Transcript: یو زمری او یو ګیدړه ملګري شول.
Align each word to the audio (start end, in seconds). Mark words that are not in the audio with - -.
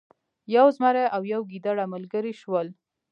یو 0.55 0.67
زمری 0.75 1.05
او 1.15 1.21
یو 1.33 1.41
ګیدړه 1.51 1.85
ملګري 1.93 2.33
شول. 2.41 2.67